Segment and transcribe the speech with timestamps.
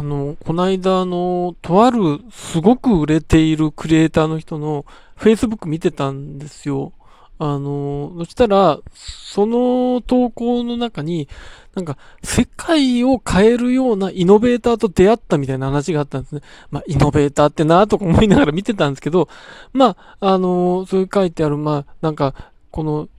[0.00, 4.86] あの、この間、あの、とあるすごく売れているクリエイターの人の
[5.18, 6.94] Facebook 見てたんですよ。
[7.38, 11.28] あの、そしたら、その投稿の中に、
[11.74, 16.40] なんか、世界を変えるようなイノベーターと出会ったみたいな話があったんですね。
[16.70, 19.28] まあ、イノベーターってなとか思いながら見てたんですけど、
[19.74, 22.34] まあ、あの、そういう書いてある、まあ、なんか、
[22.70, 23.10] この、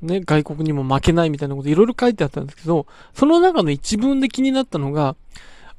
[0.00, 5.16] ね、外国にも負けないみたいなこといろいろ書いてあったんですけど、その中の一文で気になったのが、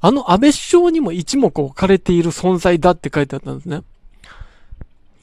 [0.02, 3.82] あの安倍首相にも一目置かれている存在だって書いてあったんですね。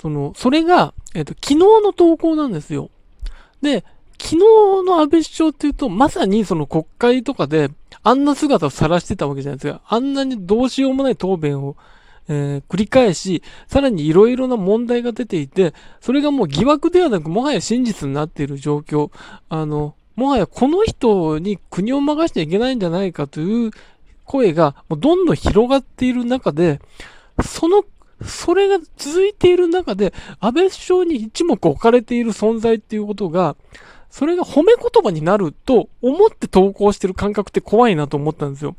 [0.01, 2.89] その、それが、えっ、と、昨日の投稿なんですよ。
[3.61, 3.83] で、
[4.17, 4.37] 昨日
[4.85, 7.69] の安倍首相っていうと、まさにその国会とかで、
[8.03, 9.81] あんな姿を晒してたわけじゃないですか。
[9.85, 11.75] あんなにどうしようもない答弁を、
[12.29, 19.11] えー、繰り返し、さらにいろいろな問題が出ていて、それがもう疑惑ではなく、もはや真実になっている状況。
[19.49, 23.71] あの、もはやこの人に国を任しちゃいけないんじゃないかという
[24.29, 26.79] 声がもうどんどん広がっている中で、
[27.43, 27.83] その
[28.23, 33.55] それが続いている中で、安倍首相に一目置かれている存在っていうことが、
[34.11, 38.75] それが褒め言葉になると思って投稿してる感覚って怖いなと思ったんですよ。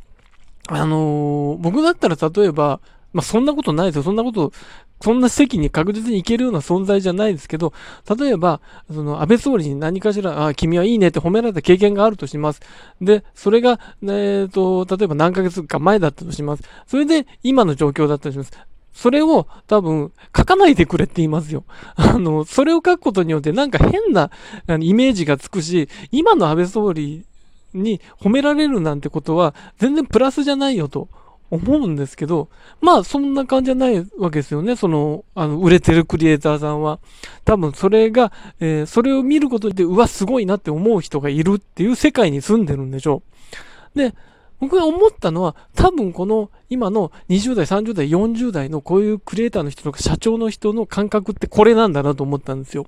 [0.68, 2.80] あのー、僕だったら例えば、
[3.12, 4.02] まあ、そんなことないですよ。
[4.04, 4.52] そんなこと、
[5.00, 7.72] そんな席に確実に行けるような存在じゃないですけど、
[8.18, 8.60] 例えば、
[8.92, 12.60] その安倍総理に何かしら、あ、君はいいねって褒められた経験があるとします。
[13.00, 16.62] で、それが、えっ、と、例えば何ヶ月か前だったとします。
[16.86, 18.52] それで、今の状況だったとします。
[18.92, 21.64] それを多分書かないでくれって言いますよ。
[21.96, 24.30] あの、それを書くことによってなんか変な
[24.78, 27.24] イメージがつくし、今の安倍総理
[27.72, 31.08] に褒められるなんてことは全然プラスじゃないよと
[31.50, 32.48] 思うんですけど、
[32.80, 34.76] まあそんな感じじゃないわけですよね。
[34.76, 37.00] その、あの、売れてるクリエイターさんは。
[37.44, 43.22] 多分それが、えー、それを見ることで、うわ、すごいなって思う人がいるっていう世界に住んでるんでしょ
[43.94, 43.98] う。
[43.98, 44.14] で、
[44.60, 52.86] 僕が思ったのは、多分この今の20代、30代、40代のこういうクリエイターの人とか社長の人の感覚ってこれなんだなと思ったんですよ。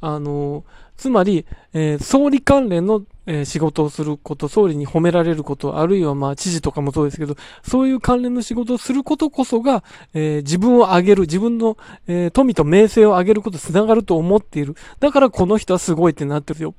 [0.00, 0.64] あの、
[0.96, 11.76] つまり、えー、総理関連の、えー、仕事をすること、総理に褒められること、あるいはまあ知事とかもそうですけど、そういう関連の仕事をすることこそが、えー、自分を上げる、自分の、
[12.06, 14.76] え富と名声を上げることにつながると思っている。
[15.00, 16.74] だからこの人はすごいってなってるよ。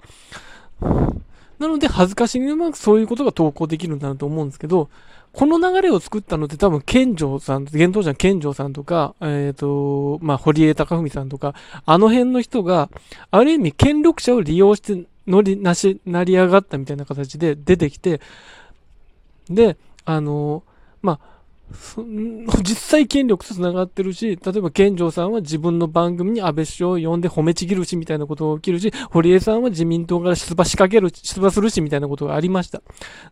[1.64, 4.90] なので、恥ずかしにうまくそういうことが投稿できるんだなと思うんですけど、
[5.32, 12.90] この流れを作ったのって多分、健城さん、現当時の健城さんとか、えっ、ー、と、まあ、堀江貴文さんとか、あの辺の人が、
[13.32, 18.20] ある意味、権力者を利用して乗り、なし、成り上がったみたいな形で出てきて、
[19.50, 20.64] で、あの、
[21.02, 21.20] まあ、
[22.62, 32.82] 実際権力と繋がってるし、例えば健城さんは自分の番組に安倍首相を呼んで褒めちぎるしみたいなことが起きるし、堀江さんは自民党から出馬仕掛ける、出馬するしみたいなことがありました。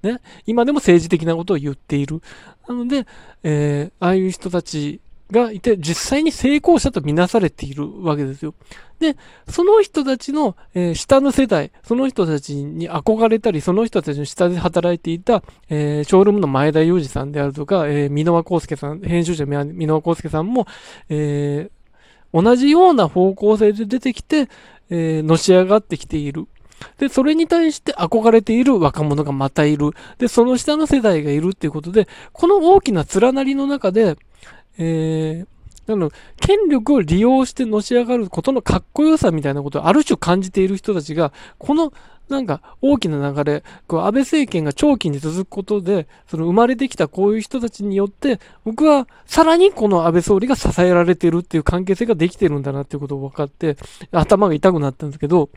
[0.03, 0.19] ね。
[0.45, 2.21] 今でも政治的なことを言っている。
[2.67, 3.05] なので、
[3.43, 5.01] えー、ああいう人たち
[5.31, 8.53] がいて、実際に成功者とみなされているわけですよ。
[8.99, 9.17] で、
[9.49, 20.67] その人たちの、えー、下の世代、その人たちに憧れたり、その人たちの下で働いていた、えー、ショールームの前田裕二さんであるとか、えー、箕輪康介さん、編集者箕輪康介さんも、
[21.09, 24.49] えー、同じような方向性で出てきて、
[24.89, 26.47] えー、のし上がってきている。
[26.97, 29.91] で、それに対して憧れている若者がまたいる。
[30.17, 34.17] で、その下の世代がいるっていうことで、この大きな連なりの中で、
[34.77, 35.47] えー、
[35.87, 41.93] なの、権力を利用してのし上がることのかっこよさみたいなことをある種感じている人たちが、この
[42.31, 53.77] なんか大きな流れ、こう安倍政権が長期に続くことで、その生まれてきたこういう人たちによって、僕はさらにこの安倍総理が支えられてるっていう関係性ができてるんだなっていうことを分かって、
[54.11, 55.49] 頭が痛くなったんですけど、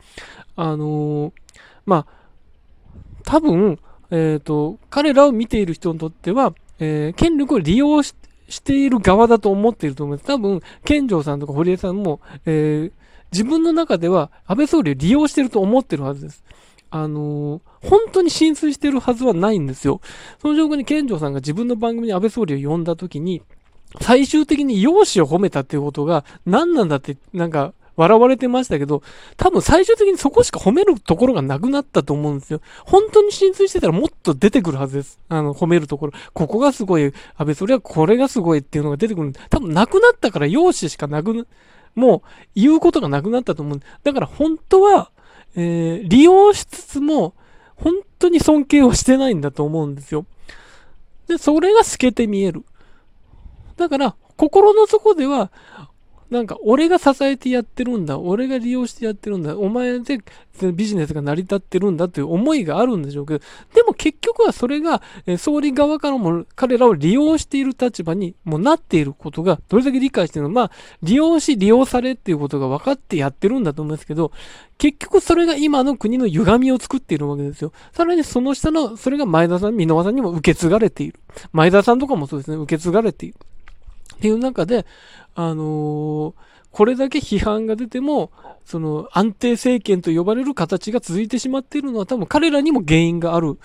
[0.56, 1.32] あのー、
[1.86, 2.06] まあ、
[3.24, 3.78] 多分、
[4.10, 8.14] えっ、ー、と、彼らを見ている人にとっては、えー、権力を利用し
[8.48, 10.26] している側だと思っていると思います。
[10.26, 12.92] 多分、健城さんとか堀江さんも、えー、
[13.32, 16.44] 自分の中では安倍総理を利用していると思っているはずです。
[16.90, 20.00] あのー、本当に浸水しているはずはないんですよ。
[20.40, 23.42] その状況に健城さんが自分の番組に安倍総理を呼んだ時に、
[24.00, 29.02] 最終的に容姿を褒めたっていうことが何なんだって、なんか、笑われてましたけど、
[29.36, 32.60] 多分最終的にそこしか褒めるところがなくなったと思うんですよ。
[32.84, 35.18] 本当に浸水してたらもっと出てくるはずです。
[35.28, 36.12] あの、褒めるところ。
[36.32, 39.32] ここがすごい、安倍それはこれがすごいっていうのが出てくる。
[39.50, 41.46] 多分なくなったから容姿しかなく、
[41.94, 42.22] もう
[42.54, 43.80] 言うことがなくなったと思う。
[44.02, 45.10] だから本当は、
[45.56, 47.34] えー、利用しつつも、
[47.76, 50.26] 本当に尊敬をしてないんだと思うんですよ。
[51.28, 52.64] で、それが透けて見える。
[53.76, 55.50] だから、心の底では、
[56.30, 58.18] なんか、俺が支えてやってるんだ。
[58.18, 59.56] 俺が利用してやってるんだ。
[59.56, 60.20] お前で
[60.72, 63.44] ビジネスが成り立ってるんだという思いがあるんでしょうけど、
[63.74, 65.02] でも結局はそれが、
[65.38, 70.70] 総理側からも彼らを利用している立場にもなっていることが、どれだけ理解しているのまあ、
[71.02, 74.32] 利用し、利用されっていうことが分かってやってるんだと思うんですけど、
[74.78, 77.72] 結局それが今の国の歪みを作っているわけですよ。
[77.92, 81.20] さらにその下の、それが前田さん、箕輪さんにも受け継がれている。
[81.52, 83.36] 前田さんとかもそうですね、受け継がれている。
[84.14, 84.86] っていう中で、
[85.34, 86.34] あのー、
[86.70, 88.30] これだけ批判が出ても、
[88.64, 93.58] その安定政権と呼ばれる形が続いてしまっているのは多分彼らにも原因がある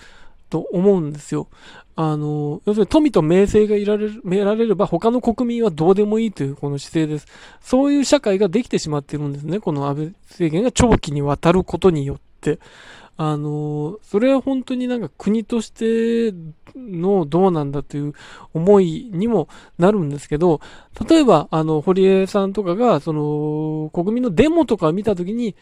[0.50, 1.48] と思うんですよ。
[1.96, 7.26] あの、要するに富と名声がいられる、得られれば他の国民はどうでもいいというこの姿勢です。
[7.60, 9.60] そういう社会ができてしまっているんですね。
[9.60, 12.58] この安倍政権が長期にわたることによって。
[13.22, 16.32] あの、それは本当になんか国として
[16.74, 18.14] のどうなんだという
[18.54, 19.46] 思いにも
[19.78, 20.62] なるんですけど、
[21.06, 25.54] 例えば、あの、堀江さんとかが、その、国民のデモとかを見たときに、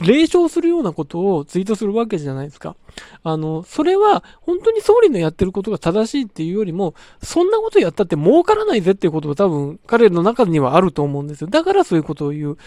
[0.00, 2.74] 霊障するようなことをツイートするわけじゃないですか。
[3.22, 11.46] あの、それは、本当に総理のやってることが正しいっていうよりも、そんなことやったって儲からないぜっていうことが多分、彼の中にはあると思うんですよ。
[11.46, 12.58] だからそういうことを言う。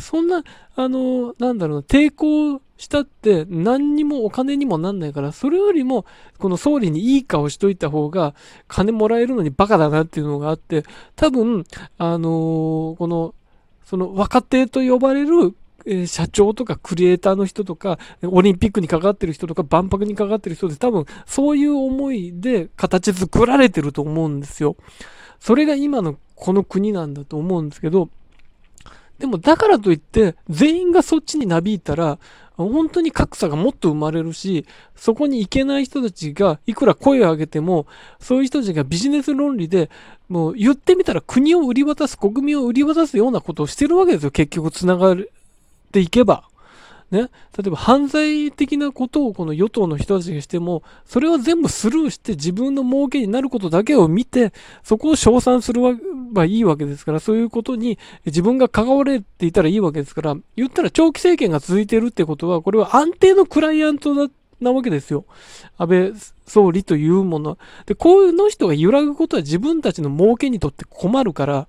[0.00, 0.42] そんな、
[0.76, 6.04] あの、なんだろうな、抵抗したって何にもお金にもなんないから、それよりも、
[6.38, 8.34] この総理にいい顔しといた方が、
[8.68, 10.84] 金もらえるのにバカだなっていうのがあって、
[11.16, 11.64] 多分、
[11.98, 13.34] あのこの、
[13.84, 15.54] その若手と呼ばれる
[15.86, 24.76] え社長とかクリエイターの人とか、オリンピックに関わってる人とか、万博に関わってる人で、多分、そういう思いで形作られてると思うんですよ。
[25.40, 28.08] それが今のこの国なんだと思うんですけど、
[29.18, 32.18] でもだからといって、全員がそっちになびいたら、
[32.56, 34.64] 本当に格差がもっと生まれるし、
[34.94, 37.86] そこに行けない人たちがいくら声を上げても、
[38.20, 39.90] そういう人たちがビジネス論理で、
[40.28, 44.30] もう言ってみたら国を売り渡す、国民を売り渡すようなことをしてるわけですよ。
[44.30, 45.16] 結局繋がっ
[45.92, 46.44] ていけば。
[47.10, 54.52] ね、例えば犯罪的なことをこの与党の人たちがしても、それを全部スルーして自分の儲けになることだけを見て、
[54.82, 55.80] そこを称賛する
[56.32, 65.24] ばいいわけですから、そういうことに自分が関われていたらいいわけですから、言ったら長期政権が続いているってことは、これは安定のクライアントだなわけですよ。
[65.78, 66.12] 安倍
[66.46, 67.58] 総理というもの。
[67.86, 71.68] で、こういうの人が揺らぐことは自分たちの儲けにとって困るから、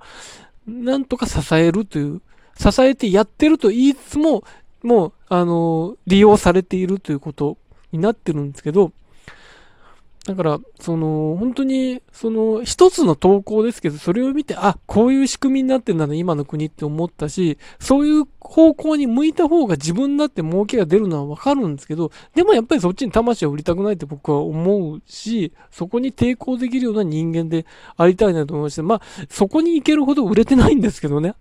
[0.68, 2.22] なんとか支えるという、
[2.58, 4.44] 支えてやってると言いつつも、
[4.86, 7.58] もう、あの、利用されているということ
[7.92, 8.92] になってるんですけど、
[10.26, 31.36] だから、その、本当に、その、一つの投稿ですけど、それを見て、あ、こういう仕組みになってんだね、今の国って思ったし、そういう方向に向いた方が自分だって儲けが出るのはわかるんですけど、でもやっぱりそっちに魂を売りたくないって僕は思うし、そこに抵抗できるような人間でありたいなと思いまして、まあ、そこに行けるほど売れてないんですけどね。